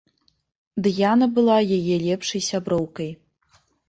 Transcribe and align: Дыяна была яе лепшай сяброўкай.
Дыяна 0.85 1.27
была 1.35 1.57
яе 1.77 1.95
лепшай 2.05 2.41
сяброўкай. 2.49 3.11